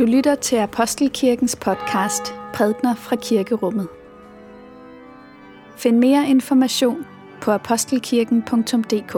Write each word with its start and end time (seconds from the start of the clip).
Du 0.00 0.04
lytter 0.04 0.34
til 0.34 0.56
Apostelkirkens 0.56 1.56
podcast 1.56 2.34
Prædner 2.54 2.94
fra 2.94 3.16
Kirkerummet. 3.16 3.88
Find 5.76 5.98
mere 5.98 6.28
information 6.28 7.06
på 7.40 7.50
apostelkirken.dk. 7.50 9.12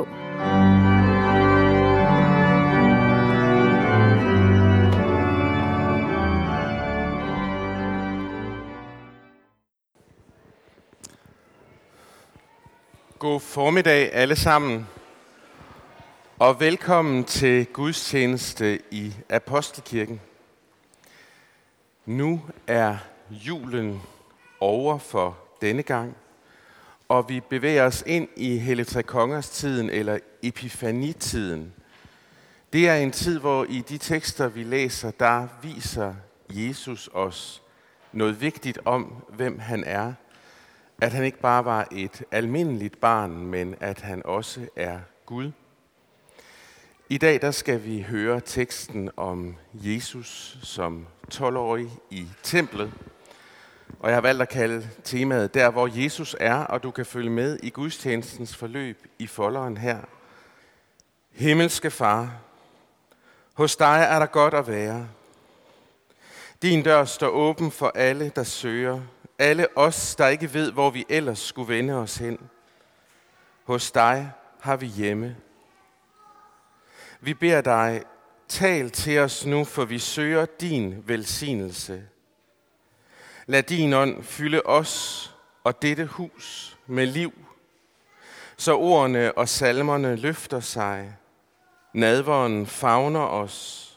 God 13.19 13.41
formiddag 13.41 14.13
alle 14.13 14.37
sammen, 14.37 14.87
og 16.39 16.61
velkommen 16.61 17.25
til 17.25 17.67
gudstjeneste 17.67 18.79
i 18.91 19.13
Apostelkirken. 19.31 20.21
Nu 22.07 22.41
er 22.67 22.97
julen 23.31 24.03
over 24.61 24.99
for 24.99 25.39
denne 25.61 25.83
gang, 25.83 26.17
og 27.09 27.29
vi 27.29 27.41
bevæger 27.41 27.85
os 27.85 28.05
ind 28.07 28.29
i 28.37 28.59
Helligtrekongers 28.59 29.51
tiden 29.51 29.91
eller 29.91 30.19
Epifanitiden. 30.43 31.73
Det 32.73 32.89
er 32.89 32.95
en 32.95 33.11
tid, 33.11 33.39
hvor 33.39 33.65
i 33.69 33.81
de 33.81 33.99
tekster, 33.99 34.49
vi 34.49 34.63
læser, 34.63 35.11
der 35.11 35.49
viser 35.63 36.15
Jesus 36.51 37.11
os 37.13 37.63
noget 38.13 38.41
vigtigt 38.41 38.79
om, 38.85 39.25
hvem 39.29 39.59
han 39.59 39.85
er. 39.85 40.13
At 41.01 41.13
han 41.13 41.25
ikke 41.25 41.41
bare 41.41 41.65
var 41.65 41.89
et 41.93 42.25
almindeligt 42.31 43.01
barn, 43.01 43.47
men 43.47 43.75
at 43.81 44.01
han 44.01 44.27
også 44.27 44.69
er 44.77 44.99
Gud. 45.27 45.51
I 47.13 47.19
dag 47.19 47.43
der 47.43 47.51
skal 47.51 47.85
vi 47.85 48.03
høre 48.03 48.41
teksten 48.41 49.11
om 49.17 49.57
Jesus 49.75 50.59
som 50.63 51.07
12-årig 51.35 51.91
i 52.11 52.29
templet. 52.43 52.93
Og 54.01 54.09
jeg 54.09 54.17
har 54.17 54.21
valgt 54.21 54.43
at 54.43 54.49
kalde 54.49 54.89
temaet 55.05 55.55
Der, 55.55 55.71
hvor 55.71 56.03
Jesus 56.03 56.37
er, 56.41 56.55
og 56.55 56.83
du 56.83 56.91
kan 56.91 57.07
følge 57.07 57.31
med 57.31 57.59
i 57.63 57.71
gudstjenestens 57.71 58.57
forløb 58.57 59.07
i 59.19 59.27
folderen 59.27 59.77
her. 59.77 60.01
Himmelske 61.31 61.91
Far, 61.91 62.37
hos 63.55 63.77
dig 63.77 64.07
er 64.11 64.19
der 64.19 64.27
godt 64.27 64.55
at 64.55 64.69
være. 64.69 65.09
Din 66.63 66.83
dør 66.83 67.05
står 67.05 67.29
åben 67.29 67.71
for 67.71 67.93
alle, 67.95 68.33
der 68.37 68.45
søger. 68.45 69.01
Alle 69.39 69.67
os, 69.77 70.15
der 70.17 70.29
ikke 70.29 70.55
ved, 70.55 70.73
hvor 70.73 70.91
vi 70.91 71.05
ellers 71.09 71.39
skulle 71.39 71.69
vende 71.69 71.95
os 71.95 72.17
hen. 72.17 72.39
Hos 73.65 73.91
dig 73.91 74.31
har 74.61 74.77
vi 74.77 74.87
hjemme. 74.87 75.37
Vi 77.25 77.35
beder 77.35 77.61
dig, 77.61 78.03
tal 78.49 78.91
til 78.91 79.19
os 79.19 79.47
nu, 79.47 79.65
for 79.65 79.85
vi 79.85 79.99
søger 79.99 80.47
din 80.47 81.03
velsignelse. 81.07 82.03
Lad 83.47 83.63
din 83.63 83.93
ånd 83.93 84.23
fylde 84.23 84.63
os 84.67 85.35
og 85.65 85.83
dette 85.83 86.07
hus 86.07 86.79
med 86.87 87.07
liv, 87.07 87.33
så 88.57 88.77
ordene 88.77 89.33
og 89.39 89.49
salmerne 89.49 90.17
løfter 90.17 90.61
sig, 90.61 91.17
nadveren 91.95 92.67
favner 92.67 93.27
os, 93.27 93.89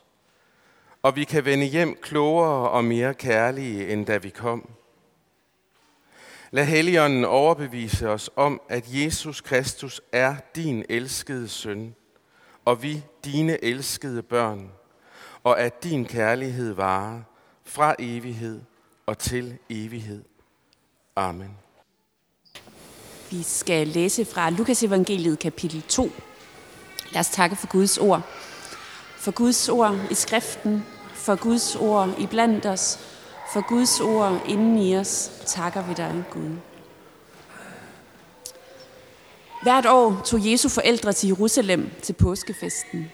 og 1.04 1.16
vi 1.16 1.24
kan 1.24 1.46
vende 1.46 1.66
hjem 1.66 1.98
klogere 2.02 2.70
og 2.70 2.84
mere 2.84 3.14
kærlige, 3.14 3.88
end 3.88 4.06
da 4.06 4.18
vi 4.18 4.30
kom. 4.30 4.70
Lad 6.52 6.66
Helligånden 6.66 7.26
overbevise 7.26 8.10
os 8.10 8.30
om, 8.36 8.62
at 8.70 8.86
Jesus 8.88 9.42
Kristus 9.42 10.02
er 10.12 10.36
din 10.56 10.86
elskede 10.90 11.48
søn, 11.48 11.96
og 12.66 12.84
vi 12.84 13.04
dine 13.26 13.64
elskede 13.64 14.24
børn, 14.24 14.72
og 15.44 15.60
at 15.62 15.84
din 15.84 16.06
kærlighed 16.06 16.74
varer 16.74 17.22
fra 17.64 17.96
evighed 18.00 18.62
og 19.06 19.18
til 19.18 19.58
evighed. 19.70 20.24
Amen. 21.16 21.58
Vi 23.32 23.44
skal 23.44 23.88
læse 23.88 24.26
fra 24.26 24.50
Lukas 24.50 24.84
evangeliet 24.84 25.40
kapitel 25.40 25.82
2. 25.82 26.12
Lad 27.12 27.20
os 27.20 27.30
takke 27.30 27.56
for 27.56 27.68
Guds 27.68 27.98
ord. 27.98 28.22
For 29.18 29.32
Guds 29.32 29.70
ord 29.70 29.98
i 30.12 30.14
skriften, 30.14 30.86
for 31.14 31.36
Guds 31.36 31.76
ord 31.76 32.10
i 32.20 32.28
blandt 32.28 32.66
os, 32.66 33.00
for 33.54 33.70
Guds 33.70 34.00
ord 34.00 34.42
inden 34.48 34.78
i 34.78 34.98
os, 34.98 35.32
takker 35.46 35.84
vi 35.84 35.94
dig, 35.94 36.24
Gud. 36.32 36.75
Hvert 39.66 39.86
år 39.86 40.22
tog 40.26 40.52
Jesu 40.52 40.70
forældre 40.70 41.14
til 41.14 41.28
Jerusalem 41.28 41.92
til 42.02 42.14
påskefesten. 42.14 43.12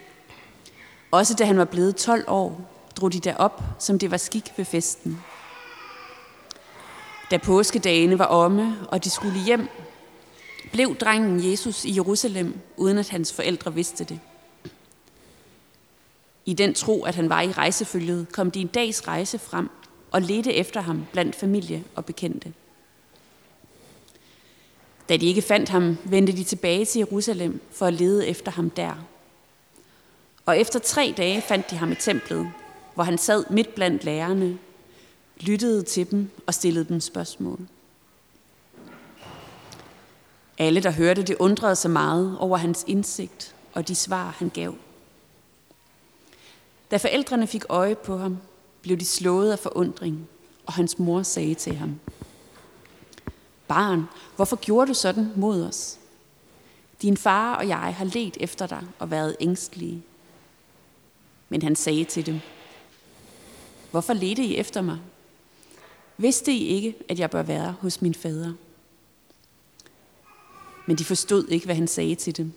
Også 1.12 1.34
da 1.34 1.46
han 1.46 1.58
var 1.58 1.66
blevet 1.66 1.96
12 1.96 2.24
år, 2.28 2.72
drog 2.96 3.14
de 3.14 3.20
derop, 3.20 3.64
som 3.80 4.00
det 4.00 4.12
var 4.12 4.18
skik 4.18 4.52
ved 4.58 4.66
festen. 4.66 5.20
Da 7.32 7.38
påskedagene 7.38 8.20
var 8.20 8.26
omme, 8.26 8.78
og 8.88 9.04
de 9.04 9.10
skulle 9.10 9.46
hjem, 9.46 9.68
blev 10.72 10.96
drengen 10.96 11.52
Jesus 11.52 11.86
i 11.86 11.96
Jerusalem, 11.96 12.60
uden 12.78 12.98
at 12.98 13.10
hans 13.10 13.34
forældre 13.34 13.74
vidste 13.74 14.04
det. 14.04 14.20
I 16.46 16.54
den 16.54 16.74
tro, 16.74 17.04
at 17.04 17.16
han 17.16 17.30
var 17.30 17.42
i 17.42 17.52
rejsefølget, 17.52 18.32
kom 18.32 18.52
de 18.52 18.62
en 18.62 18.68
dags 18.68 19.08
rejse 19.08 19.40
frem 19.40 19.70
og 20.12 20.22
ledte 20.22 20.54
efter 20.54 20.82
ham 20.82 21.06
blandt 21.12 21.36
familie 21.36 21.84
og 21.96 22.06
bekendte. 22.06 22.54
Da 25.12 25.18
de 25.18 25.26
ikke 25.26 25.42
fandt 25.42 25.70
ham, 25.70 25.98
vendte 26.04 26.34
de 26.34 26.44
tilbage 26.44 26.86
til 26.86 27.00
Jerusalem 27.00 27.62
for 27.72 27.86
at 27.86 27.94
lede 27.94 28.28
efter 28.28 28.52
ham 28.52 28.70
der. 28.70 28.94
Og 30.46 30.58
efter 30.60 30.80
tre 30.80 31.14
dage 31.18 31.42
fandt 31.42 31.72
de 31.72 31.76
ham 31.76 31.92
i 31.92 31.96
templet, 31.96 32.52
hvor 32.94 33.04
han 33.04 33.18
sad 33.18 33.44
midt 33.50 33.76
blandt 33.76 34.04
lærerne, 34.04 34.58
lyttede 35.40 35.84
til 35.84 36.12
dem 36.12 36.30
og 36.46 36.54
stillede 36.54 36.86
dem 36.86 37.00
spørgsmål. 37.00 37.60
Alle, 40.58 40.84
der 40.84 40.92
hørte 40.92 41.24
det, 41.24 41.36
undrede 41.40 41.76
sig 41.76 41.92
meget 41.92 42.38
over 42.40 42.58
hans 42.58 42.84
indsigt 42.88 43.56
og 43.74 43.88
de 43.88 43.96
svar, 43.96 44.36
han 44.40 44.50
gav. 44.50 44.76
Da 46.92 46.98
forældrene 46.98 47.48
fik 47.48 47.64
øje 47.70 47.96
på 47.96 48.18
ham, 48.18 48.38
blev 48.82 48.98
de 48.98 49.06
slået 49.06 49.52
af 49.52 49.60
forundring, 49.60 50.28
og 50.66 50.74
hans 50.74 51.00
mor 51.00 51.24
sagde 51.24 51.54
til 51.54 51.76
ham, 51.76 52.00
Barn, 53.72 54.04
hvorfor 54.36 54.56
gjorde 54.56 54.90
du 54.90 54.94
sådan 54.94 55.32
mod 55.36 55.64
os? 55.64 56.00
Din 57.02 57.18
far 57.18 57.56
og 57.56 57.68
jeg 57.68 57.78
har 57.78 58.06
let 58.06 58.38
efter 58.40 58.68
dig 58.68 58.84
og 59.00 59.12
været 59.12 59.36
ængstlige. 59.40 60.04
Men 61.50 61.62
han 61.62 61.76
sagde 61.76 62.04
til 62.04 62.26
dem, 62.26 62.40
Hvorfor 63.92 64.14
ledte 64.14 64.44
I 64.44 64.58
efter 64.58 64.82
mig? 64.82 65.00
Vidste 66.18 66.52
I 66.52 66.68
ikke, 66.68 66.96
at 67.10 67.20
jeg 67.20 67.30
bør 67.30 67.44
være 67.44 67.76
hos 67.82 68.02
min 68.02 68.14
fader? 68.14 68.54
Men 70.86 70.98
de 70.98 71.06
forstod 71.06 71.48
ikke, 71.48 71.66
hvad 71.66 71.76
han 71.76 71.88
sagde 71.88 72.16
til 72.16 72.38
dem. 72.38 72.52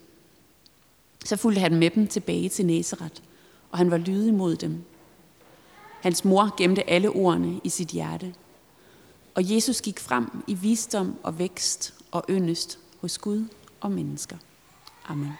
Så 1.24 1.36
fulgte 1.36 1.60
han 1.60 1.74
med 1.74 1.90
dem 1.90 2.06
tilbage 2.06 2.48
til 2.48 2.66
Nazareth, 2.66 3.22
og 3.70 3.78
han 3.78 3.90
var 3.90 3.98
lydig 3.98 4.34
mod 4.34 4.56
dem. 4.56 4.84
Hans 6.00 6.24
mor 6.24 6.56
gemte 6.56 6.90
alle 6.90 7.10
ordene 7.10 7.60
i 7.64 7.68
sit 7.68 7.88
hjerte. 7.88 8.34
Og 9.34 9.54
Jesus 9.54 9.80
gik 9.80 10.00
frem 10.00 10.44
i 10.46 10.54
visdom 10.54 11.18
og 11.22 11.38
vækst 11.38 11.94
og 12.10 12.24
yndest 12.30 12.78
hos 13.00 13.18
Gud 13.18 13.48
og 13.80 13.90
mennesker. 13.92 14.36
Amen. 15.04 15.32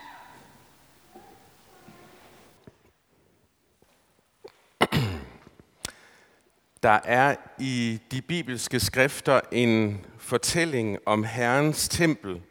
Der 6.82 7.00
er 7.05 7.37
i 7.59 8.00
de 8.10 8.22
bibelske 8.22 8.81
skrifter 8.81 9.41
en 9.53 10.06
fortælling 10.19 10.99
om 11.06 11.25
Herrens 11.25 11.88
tempel, 11.88 12.43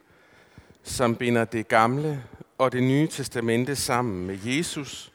som 0.83 1.15
binder 1.15 1.45
det 1.45 1.67
gamle 1.67 2.23
og 2.57 2.71
det 2.71 2.83
nye 2.83 3.07
testamente 3.07 3.75
sammen 3.75 4.27
med 4.27 4.37
Jesus, 4.45 5.11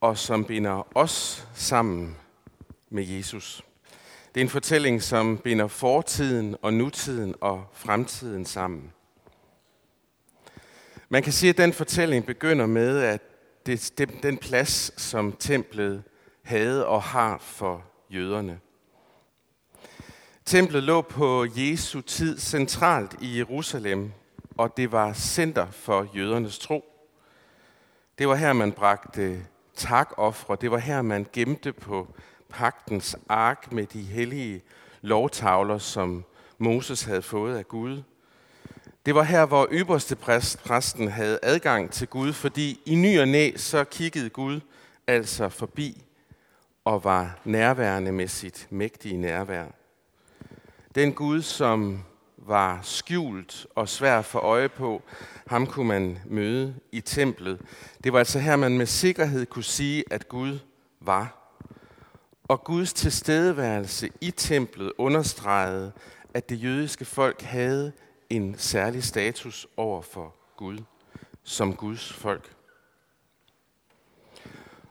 og 0.00 0.18
som 0.18 0.44
binder 0.44 0.96
os 0.96 1.48
sammen 1.54 2.16
med 2.90 3.04
Jesus. 3.04 3.64
Det 4.34 4.40
er 4.40 4.44
en 4.44 4.50
fortælling, 4.50 5.02
som 5.02 5.38
binder 5.38 5.66
fortiden 5.66 6.56
og 6.62 6.74
nutiden 6.74 7.34
og 7.40 7.64
fremtiden 7.72 8.44
sammen. 8.46 8.92
Man 11.08 11.22
kan 11.22 11.32
sige, 11.32 11.50
at 11.50 11.58
den 11.58 11.72
fortælling 11.72 12.26
begynder 12.26 12.66
med, 12.66 12.98
at 12.98 13.20
det, 13.66 13.92
det, 13.98 14.22
den 14.22 14.38
plads, 14.38 15.02
som 15.02 15.32
templet 15.32 16.02
havde 16.42 16.86
og 16.86 17.02
har 17.02 17.38
for 17.38 17.84
jøderne. 18.10 18.60
Templet 20.44 20.82
lå 20.82 21.00
på 21.00 21.46
Jesu 21.56 22.00
tid 22.00 22.38
centralt 22.38 23.16
i 23.20 23.38
Jerusalem, 23.38 24.12
og 24.56 24.76
det 24.76 24.92
var 24.92 25.12
center 25.12 25.70
for 25.70 26.08
jødernes 26.16 26.58
tro. 26.58 26.84
Det 28.18 28.28
var 28.28 28.34
her, 28.34 28.52
man 28.52 28.72
bragte 28.72 29.46
takoffre. 29.74 30.56
Det 30.60 30.70
var 30.70 30.78
her, 30.78 31.02
man 31.02 31.26
gemte 31.32 31.72
på 31.72 32.14
pagtens 32.52 33.16
ark 33.28 33.72
med 33.72 33.86
de 33.86 34.02
hellige 34.02 34.62
lovtavler, 35.00 35.78
som 35.78 36.24
Moses 36.58 37.02
havde 37.02 37.22
fået 37.22 37.56
af 37.56 37.68
Gud. 37.68 38.02
Det 39.06 39.14
var 39.14 39.22
her, 39.22 39.46
hvor 39.46 39.68
øverste 39.70 40.16
præsten 40.64 41.08
havde 41.08 41.38
adgang 41.42 41.90
til 41.90 42.08
Gud, 42.08 42.32
fordi 42.32 42.80
i 42.86 42.94
ny 42.94 43.20
og 43.20 43.28
næ, 43.28 43.50
så 43.56 43.84
kiggede 43.84 44.30
Gud 44.30 44.60
altså 45.06 45.48
forbi 45.48 46.04
og 46.84 47.04
var 47.04 47.40
nærværende 47.44 48.12
med 48.12 48.28
sit 48.28 48.66
mægtige 48.70 49.16
nærvær. 49.16 49.64
Den 50.94 51.12
Gud, 51.12 51.42
som 51.42 52.04
var 52.36 52.80
skjult 52.82 53.66
og 53.74 53.88
svær 53.88 54.22
for 54.22 54.38
øje 54.38 54.68
på, 54.68 55.02
ham 55.46 55.66
kunne 55.66 55.88
man 55.88 56.18
møde 56.26 56.74
i 56.92 57.00
templet. 57.00 57.60
Det 58.04 58.12
var 58.12 58.18
altså 58.18 58.38
her, 58.38 58.56
man 58.56 58.78
med 58.78 58.86
sikkerhed 58.86 59.46
kunne 59.46 59.64
sige, 59.64 60.04
at 60.10 60.28
Gud 60.28 60.58
var. 61.00 61.41
Og 62.48 62.64
Guds 62.64 62.92
tilstedeværelse 62.92 64.10
i 64.20 64.30
templet 64.30 64.92
understregede, 64.98 65.92
at 66.34 66.48
det 66.48 66.62
jødiske 66.62 67.04
folk 67.04 67.42
havde 67.42 67.92
en 68.30 68.54
særlig 68.58 69.04
status 69.04 69.66
over 69.76 70.02
for 70.02 70.34
Gud, 70.56 70.78
som 71.42 71.76
Guds 71.76 72.12
folk. 72.12 72.52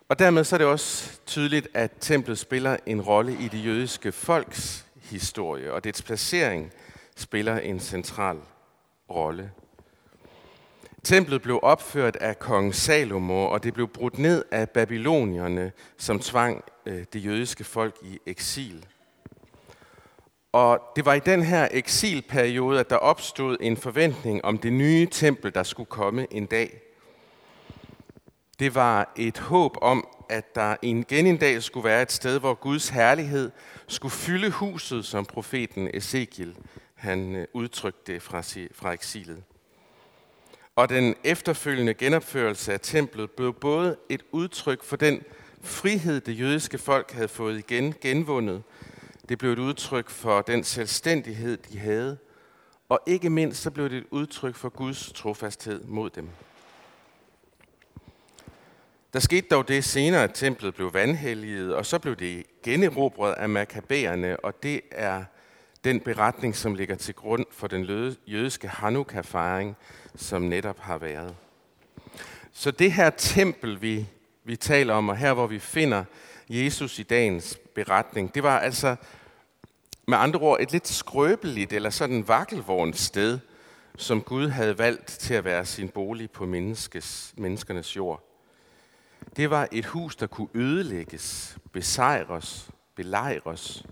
Og 0.10 0.20
dermed 0.20 0.44
så 0.44 0.56
er 0.56 0.58
det 0.58 0.68
også 0.68 1.20
tydeligt, 1.26 1.68
at 1.74 1.92
templet 2.00 2.38
spiller 2.38 2.78
en 2.86 3.02
rolle 3.02 3.38
i 3.40 3.48
det 3.48 3.66
jødiske 3.66 4.12
folks 4.12 4.86
historie, 4.96 5.74
og 5.74 5.84
dets 5.84 6.02
placering 6.02 6.72
spiller 7.16 7.58
en 7.58 7.80
central 7.80 8.38
rolle. 9.10 9.52
Templet 11.04 11.42
blev 11.42 11.60
opført 11.64 12.16
af 12.16 12.40
kong 12.40 12.76
Salomo, 12.76 13.46
og 13.46 13.64
det 13.64 13.74
blev 13.74 13.88
brudt 13.88 14.20
ned 14.20 14.46
af 14.52 14.70
babylonierne, 14.70 15.72
som 15.98 16.20
tvang 16.20 16.64
øh, 16.86 17.04
det 17.14 17.26
jødiske 17.26 17.64
folk 17.64 17.96
i 18.02 18.20
eksil. 18.26 18.86
Og 20.52 20.82
det 20.96 21.06
var 21.06 21.14
i 21.14 21.20
den 21.20 21.44
her 21.44 21.68
eksilperiode, 21.72 22.80
at 22.80 22.90
der 22.90 22.96
opstod 22.96 23.58
en 23.62 23.78
forventning 23.78 24.46
om 24.46 24.58
det 24.58 24.74
nye 24.74 25.08
tempel, 25.12 25.54
der 25.54 25.64
skulle 25.64 25.88
komme 25.88 26.28
en 26.34 26.46
dag. 26.46 26.82
Det 28.60 28.76
var 28.76 29.14
et 29.16 29.38
håb 29.38 29.78
om, 29.82 30.08
at 30.30 30.56
der 30.56 30.76
igen 30.82 31.28
en 31.28 31.38
dag 31.38 31.64
skulle 31.64 31.84
være 31.84 32.02
et 32.02 32.12
sted, 32.12 32.40
hvor 32.40 32.54
Guds 32.54 32.90
herlighed 32.90 33.52
skulle 33.88 34.12
fylde 34.12 34.50
huset, 34.50 35.06
som 35.06 35.26
profeten 35.26 35.90
Ezekiel 35.94 36.56
han 36.96 37.36
øh, 37.36 37.48
udtrykte 37.54 38.14
det 38.14 38.22
fra, 38.22 38.42
fra 38.74 38.92
eksilet. 38.92 39.44
Og 40.76 40.90
den 40.90 41.16
efterfølgende 41.24 41.94
genopførelse 41.94 42.74
af 42.74 42.80
templet 42.80 43.32
blev 43.32 43.54
både 43.54 43.98
et 44.10 44.24
udtryk 44.32 44.84
for 44.84 44.96
den 44.96 45.24
frihed, 45.62 46.22
det 46.22 46.40
jødiske 46.40 46.78
folk 46.78 47.12
havde 47.12 47.28
fået 47.28 47.58
igen 47.58 47.94
genvundet. 48.02 48.64
Det 49.30 49.38
blev 49.38 49.52
et 49.52 49.60
udtryk 49.60 50.10
for 50.10 50.42
den 50.42 50.64
selvstændighed, 50.64 51.58
de 51.58 51.80
havde. 51.80 52.18
Og 52.90 53.00
ikke 53.06 53.30
mindst 53.30 53.62
så 53.62 53.72
blev 53.72 53.90
det 53.90 53.98
et 53.98 54.08
udtryk 54.12 54.56
for 54.56 54.70
Guds 54.70 55.12
trofasthed 55.14 55.84
mod 55.84 56.10
dem. 56.10 56.30
Der 59.14 59.20
skete 59.20 59.48
dog 59.52 59.68
det 59.68 59.84
senere, 59.84 60.24
at 60.24 60.32
templet 60.34 60.76
blev 60.76 60.94
vandhelliget, 60.94 61.76
og 61.76 61.86
så 61.86 62.00
blev 62.00 62.16
det 62.16 62.44
generobret 62.64 63.34
af 63.34 63.50
makabæerne, 63.50 64.40
og 64.40 64.64
det 64.64 64.82
er 64.92 65.24
den 65.84 66.00
beretning, 66.00 66.56
som 66.56 66.76
ligger 66.76 66.96
til 66.96 67.16
grund 67.16 67.46
for 67.52 67.68
den 67.68 68.16
jødiske 68.28 68.68
Hanukkah-fejring, 68.68 69.78
som 70.16 70.42
netop 70.42 70.80
har 70.80 70.98
været. 70.98 71.36
Så 72.54 72.72
det 72.72 72.94
her 72.94 73.10
tempel, 73.10 73.82
vi, 73.82 74.06
vi 74.44 74.56
taler 74.56 74.94
om, 74.94 75.10
og 75.10 75.18
her 75.18 75.34
hvor 75.34 75.48
vi 75.48 75.60
finder 75.60 76.04
Jesus 76.50 77.00
i 77.00 77.04
dagens 77.04 77.58
beretning, 77.76 78.36
det 78.36 78.44
var 78.44 78.60
altså 78.60 78.96
med 80.08 80.18
andre 80.18 80.40
ord 80.40 80.62
et 80.62 80.72
lidt 80.72 80.88
skrøbeligt 80.88 81.74
eller 81.74 81.90
sådan 81.90 82.28
vakkelvognt 82.28 82.98
sted, 82.98 83.40
som 83.98 84.22
Gud 84.22 84.48
havde 84.48 84.78
valgt 84.78 85.08
til 85.08 85.34
at 85.34 85.44
være 85.44 85.66
sin 85.66 85.90
bolig 85.90 86.32
på 86.32 86.46
menneskes, 86.46 87.34
menneskernes 87.38 87.96
jord. 87.96 88.28
Det 89.36 89.50
var 89.50 89.68
et 89.72 89.86
hus, 89.86 90.16
der 90.16 90.28
kunne 90.28 90.48
ødelægges, 90.54 91.58
besejres, 91.72 92.70
belejres, 92.96 93.86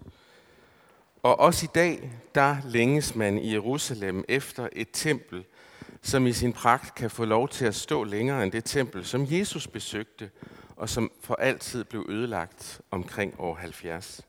og 1.24 1.39
også 1.39 1.66
i 1.66 1.69
dag, 1.75 2.12
der 2.36 2.57
længes 2.66 3.16
man 3.16 3.38
i 3.38 3.54
Jerusalem 3.54 4.24
efter 4.27 4.69
et 4.71 4.88
tempel, 4.94 5.45
som 6.01 6.27
i 6.27 6.33
sin 6.33 6.54
pragt 6.54 6.95
kan 6.95 7.10
få 7.10 7.25
lov 7.25 7.50
til 7.50 7.66
at 7.66 7.75
stå 7.75 8.04
længere 8.04 8.44
end 8.44 8.51
det 8.51 8.66
tempel, 8.66 9.06
som 9.06 9.27
Jesus 9.30 9.68
besøgte, 9.68 10.30
og 10.75 10.89
som 10.89 11.12
for 11.21 11.36
altid 11.36 11.83
blev 11.83 12.06
ødelagt 12.10 12.81
omkring 12.92 13.36
år 13.39 13.56
70. 13.56 14.21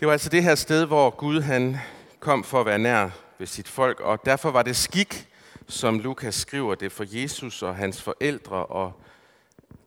Det 0.00 0.06
var 0.06 0.12
altså 0.12 0.28
det 0.28 0.42
her 0.42 0.54
sted, 0.54 0.84
hvor 0.84 1.10
Gud 1.10 1.40
han 1.40 1.76
kom 2.20 2.44
for 2.44 2.60
at 2.60 2.66
være 2.66 2.78
nær 2.78 3.10
ved 3.38 3.46
sit 3.46 3.68
folk, 3.68 4.00
og 4.00 4.24
derfor 4.24 4.50
var 4.50 4.62
det 4.62 4.76
skik, 4.76 5.28
som 5.68 5.98
Lukas 5.98 6.34
skriver 6.34 6.74
det 6.74 6.92
for 6.92 7.04
Jesus 7.08 7.62
og 7.62 7.76
hans 7.76 8.02
forældre 8.02 8.66
og 8.66 8.92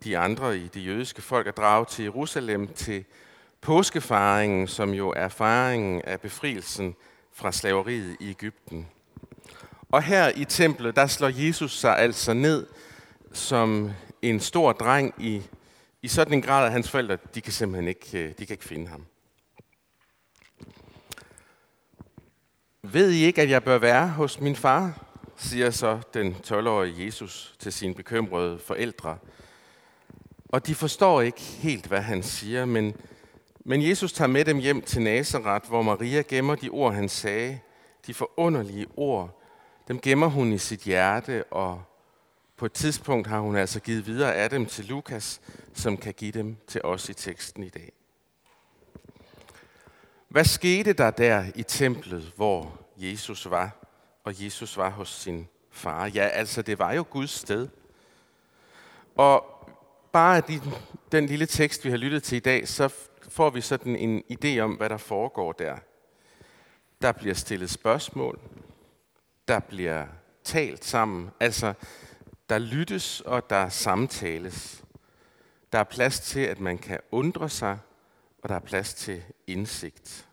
de 0.03 0.17
andre 0.17 0.57
i 0.57 0.67
det 0.67 0.85
jødiske 0.85 1.21
folk 1.21 1.47
at 1.47 1.57
drage 1.57 1.85
til 1.85 2.03
Jerusalem 2.03 2.67
til 2.67 3.05
påskefaringen, 3.61 4.67
som 4.67 4.93
jo 4.93 5.13
er 5.15 5.27
fejringen 5.27 6.01
af 6.01 6.21
befrielsen 6.21 6.95
fra 7.33 7.51
slaveriet 7.51 8.17
i 8.19 8.29
Ægypten. 8.29 8.87
Og 9.89 10.03
her 10.03 10.31
i 10.35 10.45
templet, 10.45 10.95
der 10.95 11.07
slår 11.07 11.31
Jesus 11.33 11.79
sig 11.79 11.97
altså 11.97 12.33
ned 12.33 12.67
som 13.33 13.91
en 14.21 14.39
stor 14.39 14.71
dreng 14.71 15.13
i, 15.17 15.43
i 16.01 16.07
sådan 16.07 16.33
en 16.33 16.41
grad, 16.41 16.65
at 16.65 16.71
hans 16.71 16.89
forældre, 16.89 17.17
de 17.35 17.41
kan 17.41 17.53
simpelthen 17.53 17.87
ikke, 17.87 18.19
øh, 18.19 18.29
de 18.29 18.45
kan 18.45 18.53
ikke 18.53 18.65
finde 18.65 18.87
ham. 18.87 19.05
Ved 22.81 23.11
I 23.11 23.23
ikke, 23.23 23.41
at 23.41 23.49
jeg 23.49 23.63
bør 23.63 23.77
være 23.77 24.07
hos 24.07 24.39
min 24.39 24.55
far? 24.55 25.11
siger 25.41 25.71
så 25.71 25.99
den 26.13 26.35
12-årige 26.47 27.05
Jesus 27.05 27.55
til 27.59 27.73
sine 27.73 27.93
bekymrede 27.93 28.59
forældre. 28.59 29.17
Og 30.49 30.67
de 30.67 30.75
forstår 30.75 31.21
ikke 31.21 31.41
helt, 31.41 31.85
hvad 31.85 32.01
han 32.01 32.23
siger, 32.23 32.65
men 32.65 32.95
men 33.65 33.89
Jesus 33.89 34.13
tager 34.13 34.27
med 34.29 34.45
dem 34.45 34.57
hjem 34.57 34.81
til 34.81 35.01
Nazareth, 35.01 35.67
hvor 35.67 35.81
Maria 35.81 36.21
gemmer 36.21 36.55
de 36.55 36.69
ord, 36.69 36.93
han 36.93 37.09
sagde. 37.09 37.59
De 38.07 38.13
forunderlige 38.13 38.87
ord, 38.97 39.41
dem 39.87 39.99
gemmer 39.99 40.27
hun 40.27 40.53
i 40.53 40.57
sit 40.57 40.79
hjerte, 40.79 41.43
og 41.43 41.83
på 42.57 42.65
et 42.65 42.73
tidspunkt 42.73 43.27
har 43.27 43.39
hun 43.39 43.55
altså 43.55 43.79
givet 43.79 44.05
videre 44.05 44.35
af 44.35 44.49
dem 44.49 44.65
til 44.65 44.85
Lukas, 44.85 45.41
som 45.73 45.97
kan 45.97 46.13
give 46.13 46.31
dem 46.31 46.57
til 46.67 46.81
os 46.83 47.09
i 47.09 47.13
teksten 47.13 47.63
i 47.63 47.69
dag. 47.69 47.91
Hvad 50.29 50.45
skete 50.45 50.93
der 50.93 51.11
der 51.11 51.45
i 51.55 51.63
templet, 51.63 52.33
hvor 52.35 52.79
Jesus 52.97 53.49
var, 53.49 53.75
og 54.23 54.43
Jesus 54.43 54.77
var 54.77 54.89
hos 54.89 55.09
sin 55.09 55.47
far? 55.71 56.05
Ja, 56.05 56.27
altså 56.27 56.61
det 56.61 56.79
var 56.79 56.93
jo 56.93 57.05
Guds 57.09 57.31
sted. 57.31 57.67
Og 59.15 59.45
bare 60.11 60.37
af 60.37 60.43
den 61.11 61.25
lille 61.25 61.45
tekst, 61.45 61.85
vi 61.85 61.89
har 61.89 61.97
lyttet 61.97 62.23
til 62.23 62.35
i 62.35 62.39
dag, 62.39 62.67
så 62.67 62.89
får 63.31 63.49
vi 63.49 63.61
sådan 63.61 63.95
en 63.95 64.23
idé 64.31 64.59
om, 64.59 64.71
hvad 64.71 64.89
der 64.89 64.97
foregår 64.97 65.51
der. 65.51 65.77
Der 67.01 67.11
bliver 67.11 67.35
stillet 67.35 67.69
spørgsmål, 67.69 68.39
der 69.47 69.59
bliver 69.59 70.05
talt 70.43 70.85
sammen, 70.85 71.29
altså 71.39 71.73
der 72.49 72.57
lyttes 72.57 73.21
og 73.21 73.49
der 73.49 73.69
samtales. 73.69 74.83
Der 75.71 75.79
er 75.79 75.83
plads 75.83 76.19
til, 76.19 76.39
at 76.39 76.59
man 76.59 76.77
kan 76.77 76.99
undre 77.11 77.49
sig, 77.49 77.79
og 78.43 78.49
der 78.49 78.55
er 78.55 78.59
plads 78.59 78.93
til 78.93 79.23
indsigt. 79.47 80.27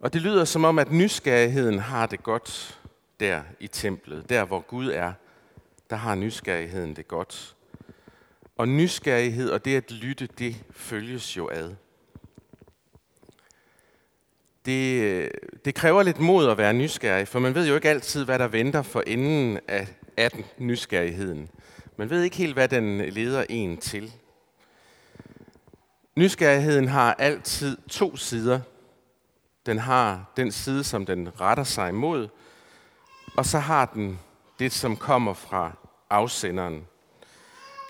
Og 0.00 0.12
det 0.12 0.22
lyder 0.22 0.44
som 0.44 0.64
om, 0.64 0.78
at 0.78 0.92
nysgerrigheden 0.92 1.78
har 1.78 2.06
det 2.06 2.22
godt 2.22 2.80
der 3.20 3.42
i 3.60 3.66
templet, 3.66 4.28
der 4.28 4.44
hvor 4.44 4.60
Gud 4.60 4.90
er, 4.90 5.12
der 5.90 5.96
har 5.96 6.14
nysgerrigheden 6.14 6.96
det 6.96 7.08
godt. 7.08 7.55
Og 8.56 8.68
nysgerrighed 8.68 9.50
og 9.50 9.64
det 9.64 9.76
at 9.76 9.92
lytte, 9.92 10.26
det 10.26 10.64
følges 10.70 11.36
jo 11.36 11.48
ad. 11.52 11.74
Det, 14.64 15.02
øh, 15.02 15.30
det 15.64 15.74
kræver 15.74 16.02
lidt 16.02 16.20
mod 16.20 16.50
at 16.50 16.58
være 16.58 16.74
nysgerrig, 16.74 17.28
for 17.28 17.38
man 17.38 17.54
ved 17.54 17.68
jo 17.68 17.74
ikke 17.74 17.88
altid, 17.88 18.24
hvad 18.24 18.38
der 18.38 18.48
venter 18.48 18.82
for 18.82 19.00
enden 19.06 19.60
af, 19.68 19.88
af 20.16 20.30
den 20.30 20.44
nysgerrigheden. 20.58 21.48
Man 21.96 22.10
ved 22.10 22.22
ikke 22.22 22.36
helt, 22.36 22.54
hvad 22.54 22.68
den 22.68 22.98
leder 22.98 23.44
en 23.48 23.76
til. 23.76 24.12
Nysgerrigheden 26.16 26.88
har 26.88 27.14
altid 27.14 27.76
to 27.88 28.16
sider. 28.16 28.60
Den 29.66 29.78
har 29.78 30.32
den 30.36 30.52
side, 30.52 30.84
som 30.84 31.06
den 31.06 31.40
retter 31.40 31.64
sig 31.64 31.88
imod, 31.88 32.28
og 33.36 33.46
så 33.46 33.58
har 33.58 33.86
den 33.86 34.18
det, 34.58 34.72
som 34.72 34.96
kommer 34.96 35.34
fra 35.34 35.72
afsenderen. 36.10 36.86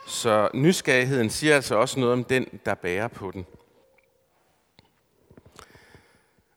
Så 0.06 0.48
nysgerrigheden 0.54 1.30
siger 1.30 1.54
altså 1.54 1.74
også 1.74 2.00
noget 2.00 2.12
om 2.12 2.24
den, 2.24 2.46
der 2.66 2.74
bærer 2.74 3.08
på 3.08 3.30
den. 3.30 3.46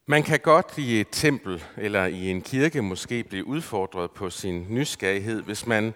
Man 0.06 0.24
kan 0.24 0.40
godt 0.40 0.78
i 0.78 1.00
et 1.00 1.08
tempel 1.12 1.64
eller 1.78 2.06
i 2.06 2.30
en 2.30 2.42
kirke 2.42 2.82
måske 2.82 3.24
blive 3.24 3.46
udfordret 3.46 4.12
på 4.12 4.30
sin 4.30 4.66
nysgerrighed, 4.70 5.42
hvis 5.42 5.68
man 5.68 5.94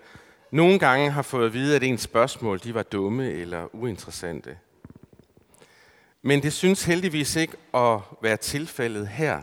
nogle 0.51 0.79
gange 0.79 1.11
har 1.11 1.21
fået 1.21 1.45
at 1.45 1.53
vide, 1.53 1.75
at 1.75 1.83
ens 1.83 2.01
spørgsmål 2.01 2.59
de 2.63 2.73
var 2.73 2.83
dumme 2.83 3.31
eller 3.31 3.75
uinteressante. 3.75 4.57
Men 6.21 6.43
det 6.43 6.53
synes 6.53 6.83
heldigvis 6.83 7.35
ikke 7.35 7.57
at 7.73 7.99
være 8.21 8.37
tilfældet 8.37 9.07
her 9.07 9.41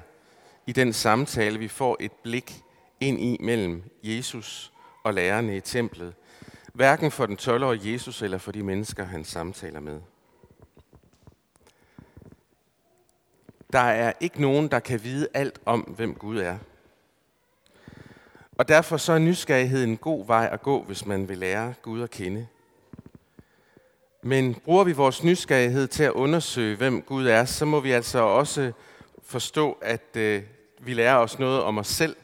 i 0.67 0.73
den 0.73 0.93
samtale, 0.93 1.59
vi 1.59 1.69
får 1.69 1.97
et 2.01 2.13
blik 2.13 2.63
ind 3.01 3.21
i 3.21 3.37
mellem 3.41 3.83
Jesus 4.03 4.73
og 5.05 5.15
lærerne 5.15 5.57
i 5.57 5.61
templet, 5.61 6.15
Hverken 6.73 7.11
for 7.11 7.27
den 7.27 7.39
12-årige 7.41 7.93
Jesus 7.93 8.23
eller 8.23 8.39
for 8.39 8.53
de 8.53 8.63
mennesker, 8.63 9.05
han 9.05 9.25
samtaler 9.25 9.81
med. 9.81 10.01
Der 13.73 13.79
er 13.79 14.13
ikke 14.21 14.41
nogen, 14.41 14.71
der 14.71 14.79
kan 14.79 15.05
vide 15.05 15.29
alt 15.35 15.61
om, 15.65 15.81
hvem 15.81 16.15
Gud 16.15 16.39
er. 16.39 16.59
Og 18.59 18.69
derfor 18.69 18.97
så 18.97 19.13
er 19.13 19.19
nysgerrighed 19.19 19.85
en 19.85 19.97
god 19.97 20.27
vej 20.27 20.49
at 20.53 20.63
gå, 20.63 20.83
hvis 20.83 21.07
man 21.07 21.29
vil 21.29 21.39
lære 21.39 21.75
Gud 21.83 22.03
at 22.03 22.11
kende. 22.11 22.47
Men 24.23 24.55
bruger 24.55 24.85
vi 24.85 24.93
vores 24.93 25.25
nysgerrighed 25.25 25.89
til 25.89 26.03
at 26.03 26.13
undersøge, 26.13 26.77
hvem 26.77 27.03
Gud 27.03 27.27
er, 27.27 27.45
så 27.45 27.65
må 27.65 27.81
vi 27.81 27.93
altså 27.93 28.19
også 28.19 28.73
forstå, 29.23 29.79
at 29.83 30.17
øh, 30.17 30.43
vi 30.81 30.95
lærer 30.95 31.17
os 31.17 31.39
noget 31.39 31.63
om 31.63 31.79
os 31.79 31.87
selv, 31.87 32.17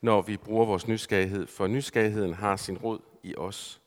når 0.00 0.22
vi 0.22 0.36
bruger 0.36 0.66
vores 0.66 0.88
nysgerrighed, 0.88 1.46
for 1.46 1.66
nysgerrigheden 1.66 2.34
har 2.34 2.56
sin 2.56 2.78
rod 2.78 2.98
i 3.22 3.34
os. 3.36 3.80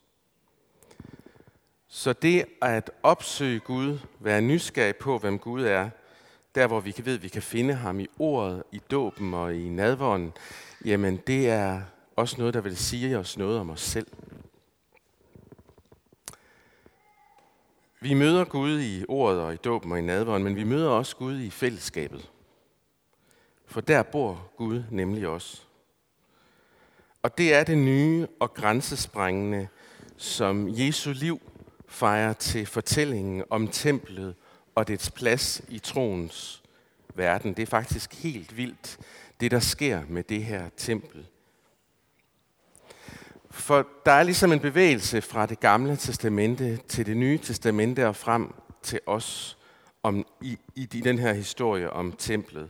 Så 1.92 2.14
det 2.14 2.46
at 2.62 2.92
opsøge 3.04 3.60
Gud, 3.60 4.00
være 4.20 4.42
nysgerrig 4.42 4.96
på, 4.96 5.18
hvem 5.18 5.40
Gud 5.40 5.64
er, 5.64 5.90
der 6.56 6.68
hvor 6.68 6.80
vi 6.80 6.96
ved, 6.98 7.16
at 7.16 7.24
vi 7.24 7.28
kan 7.28 7.42
finde 7.42 7.74
ham 7.74 8.00
i 8.00 8.08
ordet, 8.20 8.64
i 8.72 8.82
dåben 8.92 9.34
og 9.34 9.56
i 9.56 9.70
nadvånden, 9.70 10.34
jamen 10.86 11.18
det 11.28 11.50
er 11.50 11.82
også 12.16 12.36
noget, 12.38 12.54
der 12.54 12.62
vil 12.62 12.78
sige 12.78 13.18
os 13.18 13.38
noget 13.38 13.60
om 13.60 13.70
os 13.70 13.82
selv. 13.82 14.08
Vi 18.02 18.14
møder 18.14 18.46
Gud 18.46 18.82
i 18.82 19.06
ordet 19.08 19.42
og 19.42 19.54
i 19.54 19.58
dåben 19.58 19.92
og 19.92 20.00
i 20.00 20.02
nadvånden, 20.02 20.44
men 20.44 20.56
vi 20.56 20.64
møder 20.64 20.90
også 20.90 21.16
Gud 21.16 21.40
i 21.40 21.50
fællesskabet. 21.50 22.30
For 23.66 23.82
der 23.82 24.04
bor 24.04 24.52
Gud 24.58 24.84
nemlig 24.92 25.28
også. 25.28 25.62
Og 27.24 27.38
det 27.38 27.54
er 27.54 27.64
det 27.64 27.78
nye 27.78 28.28
og 28.40 28.54
grænsesprængende, 28.54 29.68
som 30.18 30.68
Jesu 30.70 31.12
liv 31.12 31.42
fejrer 31.90 32.34
til 32.34 32.66
fortællingen 32.66 33.44
om 33.50 33.68
templet 33.68 34.36
og 34.76 34.88
dets 34.88 35.12
plads 35.12 35.62
i 35.70 35.80
troens 35.80 36.64
verden. 37.16 37.54
Det 37.54 37.62
er 37.62 37.68
faktisk 37.68 38.14
helt 38.14 38.58
vildt, 38.58 38.98
det 39.40 39.52
der 39.52 39.60
sker 39.60 40.02
med 40.08 40.24
det 40.24 40.44
her 40.44 40.70
tempel. 40.78 41.28
For 43.52 43.88
der 44.06 44.12
er 44.12 44.24
ligesom 44.24 44.52
en 44.52 44.60
bevægelse 44.60 45.22
fra 45.22 45.46
det 45.46 45.60
gamle 45.60 45.96
testamente 45.96 46.78
til 46.78 47.06
det 47.06 47.18
nye 47.18 47.38
testamente 47.38 48.08
og 48.08 48.16
frem 48.16 48.54
til 48.84 49.00
os 49.06 49.58
om, 50.04 50.26
i, 50.42 50.58
i 50.76 50.86
den 50.86 51.20
her 51.20 51.34
historie 51.34 51.90
om 51.90 52.12
templet. 52.12 52.70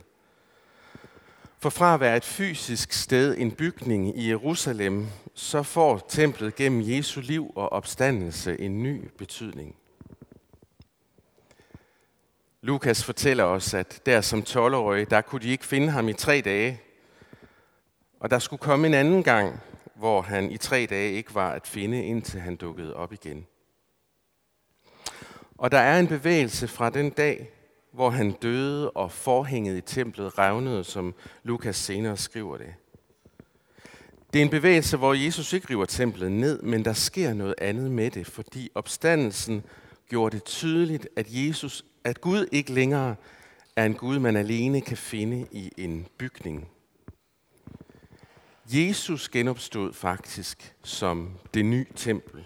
For 1.62 1.70
fra 1.70 1.94
at 1.94 2.00
være 2.00 2.16
et 2.16 2.24
fysisk 2.24 2.92
sted, 2.92 3.38
en 3.38 3.52
bygning 3.52 4.18
i 4.18 4.28
Jerusalem, 4.28 5.06
så 5.34 5.62
får 5.62 6.06
templet 6.08 6.54
gennem 6.54 6.82
Jesu 6.84 7.20
liv 7.20 7.52
og 7.56 7.72
opstandelse 7.72 8.60
en 8.60 8.82
ny 8.82 9.10
betydning. 9.18 9.76
Lukas 12.62 13.04
fortæller 13.04 13.44
os, 13.44 13.74
at 13.74 14.02
der 14.06 14.20
som 14.20 14.40
12-årig, 14.48 15.10
der 15.10 15.20
kunne 15.20 15.40
de 15.40 15.48
ikke 15.48 15.66
finde 15.66 15.90
ham 15.90 16.08
i 16.08 16.12
tre 16.12 16.40
dage. 16.40 16.80
Og 18.20 18.30
der 18.30 18.38
skulle 18.38 18.60
komme 18.60 18.86
en 18.86 18.94
anden 18.94 19.22
gang, 19.22 19.60
hvor 19.94 20.22
han 20.22 20.50
i 20.50 20.56
tre 20.56 20.86
dage 20.90 21.12
ikke 21.12 21.34
var 21.34 21.52
at 21.52 21.66
finde, 21.66 22.04
indtil 22.04 22.40
han 22.40 22.56
dukkede 22.56 22.94
op 22.94 23.12
igen. 23.12 23.46
Og 25.58 25.72
der 25.72 25.78
er 25.78 26.00
en 26.00 26.08
bevægelse 26.08 26.68
fra 26.68 26.90
den 26.90 27.10
dag, 27.10 27.50
hvor 27.92 28.10
han 28.10 28.32
døde 28.32 28.90
og 28.90 29.12
forhænget 29.12 29.76
i 29.76 29.80
templet 29.80 30.38
revnede, 30.38 30.84
som 30.84 31.14
Lukas 31.42 31.76
senere 31.76 32.16
skriver 32.16 32.56
det. 32.56 32.74
Det 34.32 34.38
er 34.38 34.42
en 34.42 34.50
bevægelse, 34.50 34.96
hvor 34.96 35.14
Jesus 35.14 35.52
ikke 35.52 35.70
river 35.70 35.84
templet 35.84 36.32
ned, 36.32 36.62
men 36.62 36.84
der 36.84 36.92
sker 36.92 37.34
noget 37.34 37.54
andet 37.58 37.90
med 37.90 38.10
det, 38.10 38.26
fordi 38.26 38.70
opstandelsen 38.74 39.64
gjorde 40.08 40.36
det 40.36 40.44
tydeligt, 40.44 41.08
at 41.16 41.26
Jesus, 41.28 41.84
at 42.04 42.20
Gud 42.20 42.46
ikke 42.52 42.72
længere 42.72 43.16
er 43.76 43.84
en 43.84 43.94
Gud, 43.94 44.18
man 44.18 44.36
alene 44.36 44.80
kan 44.80 44.96
finde 44.96 45.46
i 45.52 45.72
en 45.76 46.06
bygning. 46.18 46.68
Jesus 48.66 49.28
genopstod 49.28 49.92
faktisk 49.92 50.74
som 50.82 51.30
det 51.54 51.64
nye 51.64 51.86
tempel. 51.96 52.44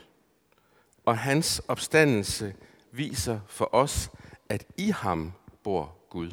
Og 1.04 1.18
hans 1.18 1.62
opstandelse 1.68 2.54
viser 2.92 3.40
for 3.48 3.74
os, 3.74 4.10
at 4.54 4.66
i 4.76 4.90
ham 4.90 5.32
bor 5.62 5.96
Gud. 6.10 6.30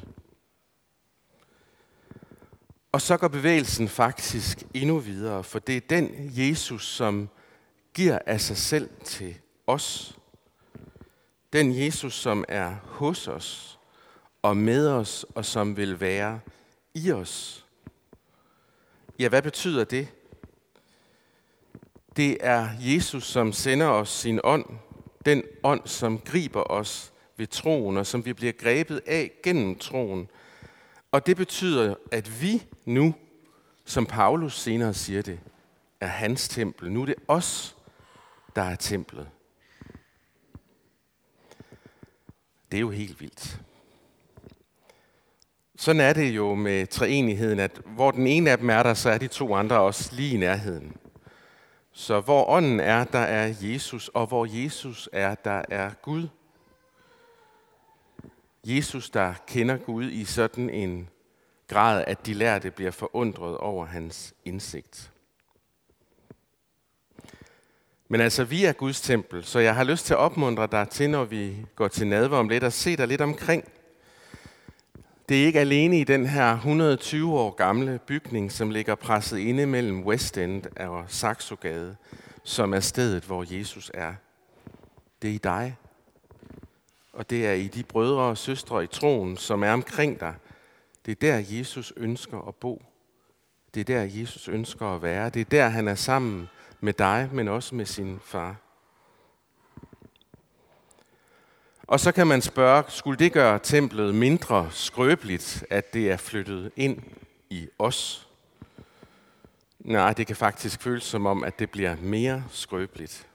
Og 2.92 3.02
så 3.02 3.18
går 3.18 3.28
bevægelsen 3.28 3.88
faktisk 3.88 4.64
endnu 4.74 5.00
videre, 5.00 5.44
for 5.44 5.60
det 5.60 5.78
er 5.78 5.82
den 5.90 6.32
Jesus, 6.34 6.88
som 6.88 7.30
giver 7.94 8.20
af 8.26 8.42
sig 8.42 8.58
selv 8.58 8.90
til 9.04 9.38
os. 9.68 10.18
Den 11.54 11.78
Jesus, 11.78 12.14
som 12.14 12.46
er 12.48 12.76
hos 12.84 13.28
os 13.28 13.80
og 14.42 14.58
med 14.58 14.88
os, 14.88 15.26
og 15.36 15.46
som 15.46 15.78
vil 15.78 16.00
være 16.00 16.40
i 16.94 17.12
os. 17.12 17.66
Ja, 19.20 19.30
hvad 19.30 19.42
betyder 19.42 19.84
det? 19.84 20.08
Det 22.16 22.38
er 22.42 22.70
Jesus, 22.80 23.24
som 23.24 23.54
sender 23.54 23.88
os 23.88 24.10
sin 24.10 24.40
ånd, 24.44 24.66
den 25.26 25.44
ånd, 25.64 25.82
som 25.88 26.20
griber 26.20 26.72
os 26.72 27.11
ved 27.42 27.48
troen, 27.48 27.98
og 27.98 28.06
som 28.06 28.26
vi 28.26 28.34
bliver 28.34 28.54
grebet 28.54 29.02
af 29.06 29.32
gennem 29.44 29.76
troen. 29.76 30.30
Og 31.12 31.26
det 31.26 31.38
betyder, 31.38 31.96
at 32.12 32.42
vi 32.42 32.64
nu, 32.86 33.16
som 33.86 34.06
Paulus 34.06 34.60
senere 34.60 34.94
siger 34.94 35.22
det, 35.22 35.40
er 36.02 36.08
hans 36.08 36.48
tempel. 36.48 36.92
Nu 36.92 37.02
er 37.02 37.06
det 37.06 37.16
os, 37.28 37.78
der 38.56 38.62
er 38.62 38.76
templet. 38.76 39.30
Det 42.72 42.78
er 42.78 42.82
jo 42.82 42.90
helt 42.90 43.22
vildt. 43.22 43.60
Sådan 45.76 46.02
er 46.02 46.14
det 46.14 46.36
jo 46.36 46.56
med 46.56 46.88
treenigheden, 46.88 47.60
at 47.60 47.82
hvor 47.86 48.12
den 48.12 48.28
ene 48.28 48.52
af 48.52 48.58
dem 48.58 48.70
er 48.70 48.84
der, 48.84 48.94
så 48.94 49.10
er 49.10 49.18
de 49.18 49.28
to 49.28 49.56
andre 49.56 49.80
også 49.80 50.16
lige 50.16 50.34
i 50.34 50.38
nærheden. 50.38 50.96
Så 51.92 52.20
hvor 52.20 52.50
ånden 52.50 52.80
er, 52.80 53.04
der 53.04 53.20
er 53.20 53.54
Jesus, 53.62 54.08
og 54.08 54.28
hvor 54.28 54.64
Jesus 54.64 55.10
er, 55.14 55.36
der 55.36 55.62
er 55.70 55.92
Gud. 56.02 56.28
Jesus, 58.64 59.10
der 59.10 59.34
kender 59.48 59.78
Gud 59.78 60.10
i 60.10 60.26
sådan 60.26 60.70
en 60.70 61.10
grad, 61.68 62.04
at 62.08 62.26
de 62.26 62.34
lærte 62.34 62.72
bliver 62.72 62.92
forundret 62.92 63.58
over 63.58 63.86
hans 63.86 64.34
indsigt. 64.46 65.12
Men 68.08 68.22
altså, 68.22 68.44
vi 68.44 68.66
er 68.66 68.74
Guds 68.74 69.02
tempel, 69.02 69.44
så 69.44 69.60
jeg 69.60 69.76
har 69.76 69.84
lyst 69.84 70.06
til 70.06 70.14
at 70.14 70.18
opmuntre 70.18 70.68
dig 70.72 70.90
til, 70.90 71.10
når 71.10 71.24
vi 71.24 71.56
går 71.76 71.88
til 71.88 72.08
nadver 72.08 72.38
om 72.38 72.50
lidt, 72.50 72.64
at 72.64 72.74
se 72.74 72.98
dig 72.98 73.08
lidt 73.08 73.22
omkring. 73.22 73.64
Det 75.30 75.42
er 75.42 75.46
ikke 75.46 75.60
alene 75.60 76.00
i 76.00 76.04
den 76.04 76.26
her 76.26 76.54
120 76.54 77.40
år 77.40 77.52
gamle 77.52 78.00
bygning, 78.08 78.52
som 78.52 78.70
ligger 78.70 78.96
presset 78.96 79.38
inde 79.38 79.66
mellem 79.66 80.04
West 80.04 80.38
End 80.38 80.64
og 80.80 81.06
Saxogade, 81.08 81.96
som 82.44 82.74
er 82.74 82.80
stedet, 82.80 83.24
hvor 83.24 83.58
Jesus 83.58 83.92
er. 83.94 84.14
Det 85.22 85.30
er 85.30 85.34
i 85.34 85.38
dig. 85.38 85.76
Og 87.14 87.30
det 87.30 87.48
er 87.48 87.54
i 87.54 87.68
de 87.68 87.84
brødre 87.84 88.22
og 88.22 88.38
søstre 88.38 88.84
i 88.84 88.88
troen, 88.88 89.38
som 89.38 89.64
er 89.64 89.72
omkring 89.72 90.20
dig. 90.20 90.36
Det 91.06 91.12
er 91.12 91.16
der, 91.16 91.58
Jesus 91.58 91.94
ønsker 91.98 92.48
at 92.48 92.56
bo. 92.56 92.84
Det 93.74 93.80
er 93.80 93.84
der, 93.84 94.02
Jesus 94.02 94.48
ønsker 94.48 94.96
at 94.96 95.02
være. 95.02 95.30
Det 95.30 95.40
er 95.40 95.46
der, 95.46 95.70
han 95.70 95.88
er 95.88 95.96
sammen 95.96 96.50
med 96.80 96.94
dig, 96.94 97.30
men 97.32 97.48
også 97.48 97.76
med 97.76 97.86
sin 97.86 98.20
far. 98.24 98.56
Og 101.84 102.00
så 102.00 102.12
kan 102.12 102.28
man 102.28 102.42
spørge, 102.42 102.84
skulle 102.88 103.20
det 103.20 103.34
gøre 103.34 103.60
templet 103.60 104.16
mindre 104.16 104.70
skrøbeligt, 104.72 105.66
at 105.70 105.94
det 105.94 106.12
er 106.12 106.18
flyttet 106.18 106.72
ind 106.76 107.02
i 107.50 107.68
os? 107.80 108.28
Nej, 109.80 110.14
det 110.14 110.28
kan 110.28 110.36
faktisk 110.36 110.82
føles 110.82 111.04
som 111.04 111.26
om, 111.26 111.44
at 111.44 111.60
det 111.60 111.72
bliver 111.72 111.96
mere 112.02 112.44
skrøbeligt. 112.50 113.28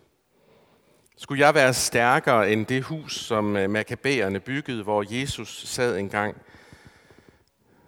Skulle 1.18 1.46
jeg 1.46 1.54
være 1.54 1.74
stærkere 1.74 2.52
end 2.52 2.66
det 2.66 2.82
hus, 2.82 3.20
som 3.20 3.56
øh, 3.56 3.70
makabæerne 3.70 4.40
byggede, 4.40 4.82
hvor 4.82 5.04
Jesus 5.08 5.62
sad 5.68 5.96
engang? 5.98 6.36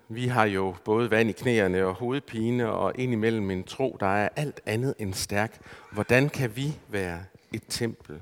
Vi 0.08 0.26
har 0.26 0.44
jo 0.44 0.74
både 0.84 1.10
vand 1.10 1.30
i 1.30 1.32
knæerne 1.32 1.86
og 1.86 1.94
hovedpine, 1.94 2.70
og 2.70 2.92
indimellem 2.98 3.50
en 3.50 3.64
tro, 3.64 3.96
der 4.00 4.06
er 4.06 4.28
alt 4.36 4.60
andet 4.66 4.94
end 4.98 5.14
stærk. 5.14 5.60
Hvordan 5.92 6.28
kan 6.28 6.56
vi 6.56 6.78
være 6.88 7.20
et 7.52 7.62
tempel? 7.68 8.20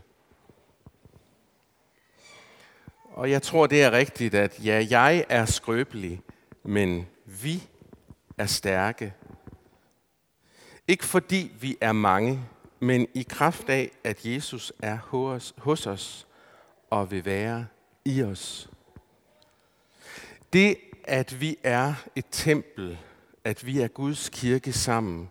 Og 3.12 3.30
jeg 3.30 3.42
tror, 3.42 3.66
det 3.66 3.82
er 3.82 3.90
rigtigt, 3.90 4.34
at 4.34 4.64
ja, 4.64 4.86
jeg 4.90 5.24
er 5.28 5.44
skrøbelig, 5.44 6.20
men 6.64 7.06
vi 7.24 7.62
er 8.38 8.46
stærke. 8.46 9.14
Ikke 10.88 11.04
fordi 11.04 11.52
vi 11.60 11.76
er 11.80 11.92
mange, 11.92 12.40
men 12.86 13.06
i 13.14 13.26
kraft 13.28 13.68
af, 13.68 13.90
at 14.04 14.26
Jesus 14.26 14.72
er 14.78 14.96
hos, 14.96 15.54
hos 15.58 15.86
os 15.86 16.26
og 16.90 17.10
vil 17.10 17.24
være 17.24 17.66
i 18.04 18.22
os. 18.22 18.70
Det, 20.52 20.76
at 21.04 21.40
vi 21.40 21.56
er 21.62 21.94
et 22.16 22.24
tempel, 22.30 22.98
at 23.44 23.66
vi 23.66 23.80
er 23.80 23.88
Guds 23.88 24.28
kirke 24.28 24.72
sammen, 24.72 25.30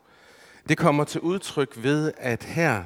det 0.70 0.78
kommer 0.78 1.04
til 1.04 1.22
udtryk 1.22 1.74
ved, 1.84 2.12
at 2.18 2.44
her, 2.44 2.84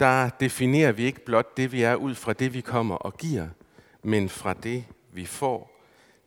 der 0.00 0.28
definerer 0.28 0.92
vi 0.92 1.04
ikke 1.04 1.24
blot 1.24 1.56
det, 1.56 1.72
vi 1.72 1.82
er, 1.82 1.94
ud 1.94 2.14
fra 2.14 2.32
det, 2.32 2.54
vi 2.54 2.60
kommer 2.60 2.94
og 2.94 3.16
giver, 3.16 3.48
men 4.02 4.28
fra 4.28 4.54
det, 4.54 4.84
vi 5.12 5.26
får, 5.26 5.80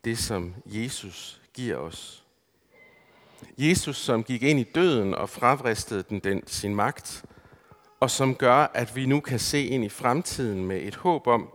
det 0.03 0.17
som 0.17 0.55
Jesus 0.65 1.41
giver 1.53 1.77
os. 1.77 2.23
Jesus, 3.57 3.97
som 3.97 4.23
gik 4.23 4.43
ind 4.43 4.59
i 4.59 4.71
døden 4.75 5.13
og 5.13 5.29
fravristede 5.29 6.03
den, 6.09 6.19
den 6.19 6.47
sin 6.47 6.75
magt, 6.75 7.25
og 8.05 8.11
som 8.11 8.35
gør, 8.35 8.55
at 8.73 8.95
vi 8.95 9.05
nu 9.05 9.19
kan 9.19 9.39
se 9.39 9.65
ind 9.65 9.85
i 9.85 9.89
fremtiden 9.89 10.65
med 10.65 10.81
et 10.81 10.95
håb 10.95 11.27
om, 11.27 11.49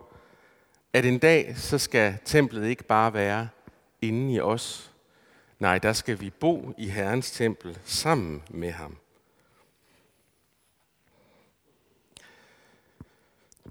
at 0.92 1.04
en 1.04 1.19
dag 1.19 1.54
så 1.57 1.78
skal 1.78 2.19
templet 2.25 2.66
ikke 2.66 2.85
bare 2.85 3.14
være 3.14 3.49
inde 4.02 4.35
i 4.35 4.40
os. 4.40 4.92
Nej, 5.59 5.78
der 5.78 5.92
skal 5.92 6.21
vi 6.21 6.30
bo 6.30 6.75
i 6.78 6.88
Herrens 6.88 7.30
tempel 7.30 7.78
sammen 7.85 8.42
med 8.49 8.71
ham. 8.71 8.97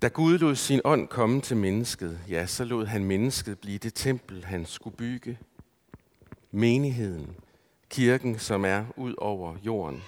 Da 0.01 0.07
Gud 0.07 0.37
lod 0.37 0.55
sin 0.55 0.81
ånd 0.83 1.07
komme 1.07 1.41
til 1.41 1.57
mennesket, 1.57 2.19
ja, 2.29 2.45
så 2.45 2.63
lod 2.63 2.85
han 2.85 3.03
mennesket 3.03 3.59
blive 3.59 3.77
det 3.77 3.93
tempel, 3.93 4.45
han 4.45 4.65
skulle 4.65 4.95
bygge. 4.95 5.39
Menigheden, 6.51 7.35
kirken, 7.89 8.39
som 8.39 8.65
er 8.65 8.85
ud 8.97 9.15
over 9.17 9.55
jorden. 9.63 10.03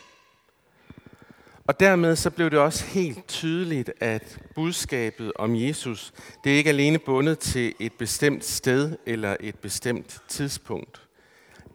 Og 1.65 1.80
dermed 1.80 2.15
så 2.15 2.30
blev 2.30 2.50
det 2.50 2.60
også 2.60 2.86
helt 2.86 3.27
tydeligt, 3.27 3.91
at 4.00 4.39
budskabet 4.56 5.34
om 5.36 5.56
Jesus, 5.56 6.13
det 6.44 6.53
er 6.53 6.58
ikke 6.58 6.70
alene 6.70 7.00
bundet 7.00 7.39
til 7.39 7.74
et 7.80 7.94
bestemt 7.94 8.46
sted 8.46 8.98
eller 9.06 9.38
et 9.39 9.60
bestemt 9.60 10.22
tidspunkt. 10.27 11.08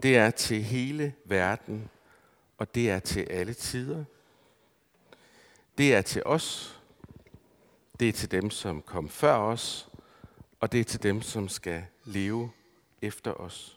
Det 0.02 0.16
er 0.16 0.30
til 0.30 0.62
hele 0.62 1.12
verden, 1.24 1.90
og 2.58 2.74
det 2.74 2.90
er 2.90 2.98
til 2.98 3.20
alle 3.20 3.54
tider. 3.54 4.04
Det 5.78 5.94
er 5.94 6.02
til 6.02 6.22
os, 6.24 6.80
det 8.00 8.08
er 8.08 8.12
til 8.12 8.30
dem, 8.30 8.50
som 8.50 8.82
kom 8.82 9.08
før 9.08 9.34
os, 9.34 9.88
og 10.60 10.72
det 10.72 10.80
er 10.80 10.84
til 10.84 11.02
dem, 11.02 11.22
som 11.22 11.48
skal 11.48 11.82
leve 12.04 12.50
efter 13.02 13.32
os. 13.32 13.75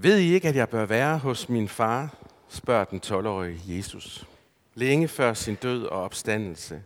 Ved 0.00 0.18
I 0.18 0.34
ikke, 0.34 0.48
at 0.48 0.56
jeg 0.56 0.68
bør 0.68 0.86
være 0.86 1.18
hos 1.18 1.48
min 1.48 1.68
far, 1.68 2.16
spørger 2.48 2.84
den 2.84 3.00
12-årige 3.06 3.76
Jesus. 3.76 4.26
Længe 4.74 5.08
før 5.08 5.34
sin 5.34 5.54
død 5.54 5.84
og 5.84 6.02
opstandelse. 6.02 6.82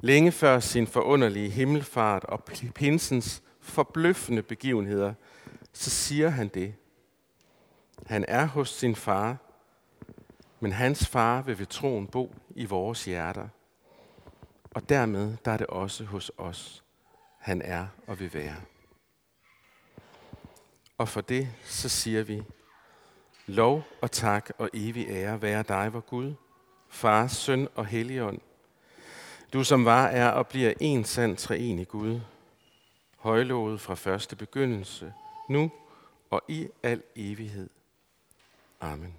Længe 0.00 0.32
før 0.32 0.60
sin 0.60 0.86
forunderlige 0.86 1.50
himmelfart 1.50 2.24
og 2.24 2.44
pinsens 2.74 3.42
forbløffende 3.60 4.42
begivenheder, 4.42 5.14
så 5.72 5.90
siger 5.90 6.28
han 6.28 6.48
det. 6.48 6.74
Han 8.06 8.24
er 8.28 8.46
hos 8.46 8.68
sin 8.68 8.96
far, 8.96 9.36
men 10.60 10.72
hans 10.72 11.06
far 11.06 11.42
vil 11.42 11.58
ved 11.58 11.66
troen 11.66 12.06
bo 12.06 12.34
i 12.54 12.64
vores 12.64 13.04
hjerter. 13.04 13.48
Og 14.70 14.88
dermed 14.88 15.36
der 15.44 15.50
er 15.50 15.56
det 15.56 15.66
også 15.66 16.04
hos 16.04 16.32
os, 16.38 16.84
han 17.38 17.62
er 17.62 17.86
og 18.06 18.20
vil 18.20 18.34
være. 18.34 18.56
Og 20.98 21.08
for 21.08 21.20
det 21.20 21.48
så 21.64 21.88
siger 21.88 22.22
vi, 22.22 22.42
lov 23.46 23.84
og 24.00 24.12
tak 24.12 24.50
og 24.58 24.70
evig 24.74 25.06
ære 25.08 25.42
være 25.42 25.62
dig, 25.62 25.92
vor 25.92 26.00
Gud, 26.00 26.34
Far, 26.88 27.26
Søn 27.26 27.68
og 27.74 27.86
Helligånd. 27.86 28.40
Du 29.52 29.64
som 29.64 29.84
var, 29.84 30.06
er 30.06 30.28
og 30.28 30.46
bliver 30.46 30.72
en 30.80 31.04
sand 31.04 31.36
treenig 31.36 31.88
Gud, 31.88 32.20
højlovet 33.16 33.80
fra 33.80 33.94
første 33.94 34.36
begyndelse, 34.36 35.12
nu 35.48 35.70
og 36.30 36.42
i 36.48 36.68
al 36.82 37.02
evighed. 37.16 37.70
Amen. 38.80 39.14